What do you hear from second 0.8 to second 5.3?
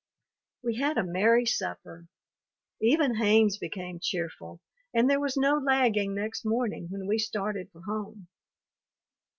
a merry supper; even Haynes became cheerful, and there